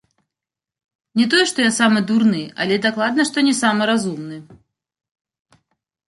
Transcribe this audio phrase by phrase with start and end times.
[1.19, 4.41] Не тое, што я самы дурны, але і дакладна, што не самы разумны.